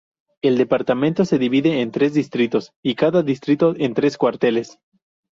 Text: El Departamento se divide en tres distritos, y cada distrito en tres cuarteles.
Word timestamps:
El 0.41 0.57
Departamento 0.57 1.25
se 1.25 1.37
divide 1.37 1.81
en 1.81 1.91
tres 1.91 2.15
distritos, 2.15 2.71
y 2.81 2.95
cada 2.95 3.21
distrito 3.21 3.75
en 3.77 3.93
tres 3.93 4.17
cuarteles. 4.17 4.79